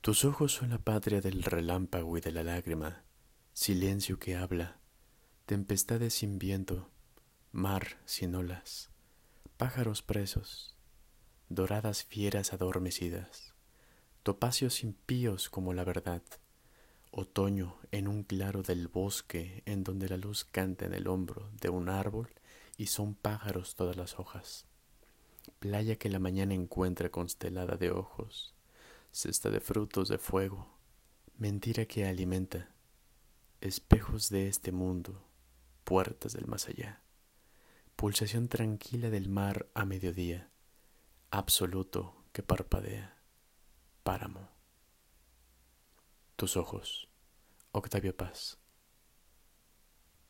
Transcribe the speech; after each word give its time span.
Tus 0.00 0.24
ojos 0.24 0.52
son 0.52 0.70
la 0.70 0.78
patria 0.78 1.20
del 1.20 1.42
relámpago 1.42 2.16
y 2.16 2.20
de 2.20 2.30
la 2.30 2.44
lágrima, 2.44 3.02
silencio 3.52 4.18
que 4.18 4.36
habla, 4.36 4.78
tempestades 5.44 6.14
sin 6.14 6.38
viento, 6.38 6.88
mar 7.50 7.98
sin 8.04 8.36
olas, 8.36 8.90
pájaros 9.56 10.02
presos, 10.02 10.76
doradas 11.48 12.04
fieras 12.04 12.52
adormecidas, 12.52 13.54
topacios 14.22 14.84
impíos 14.84 15.50
como 15.50 15.74
la 15.74 15.82
verdad, 15.82 16.22
otoño 17.10 17.76
en 17.90 18.06
un 18.06 18.22
claro 18.22 18.62
del 18.62 18.86
bosque 18.86 19.64
en 19.66 19.82
donde 19.82 20.08
la 20.08 20.16
luz 20.16 20.44
canta 20.44 20.86
en 20.86 20.94
el 20.94 21.08
hombro 21.08 21.50
de 21.60 21.70
un 21.70 21.88
árbol 21.88 22.28
y 22.76 22.86
son 22.86 23.14
pájaros 23.16 23.74
todas 23.74 23.96
las 23.96 24.20
hojas, 24.20 24.64
playa 25.58 25.96
que 25.96 26.08
la 26.08 26.20
mañana 26.20 26.54
encuentra 26.54 27.10
constelada 27.10 27.76
de 27.76 27.90
ojos, 27.90 28.54
cesta 29.10 29.50
de 29.50 29.60
frutos 29.60 30.08
de 30.08 30.18
fuego, 30.18 30.78
mentira 31.36 31.86
que 31.86 32.06
alimenta, 32.06 32.74
espejos 33.60 34.28
de 34.28 34.48
este 34.48 34.72
mundo, 34.72 35.28
puertas 35.84 36.32
del 36.32 36.46
más 36.46 36.68
allá, 36.68 37.02
pulsación 37.96 38.48
tranquila 38.48 39.10
del 39.10 39.28
mar 39.28 39.68
a 39.74 39.84
mediodía, 39.84 40.50
absoluto 41.30 42.24
que 42.32 42.42
parpadea, 42.42 43.22
páramo. 44.02 44.50
Tus 46.36 46.56
ojos, 46.56 47.08
Octavio 47.72 48.16
Paz. 48.16 48.58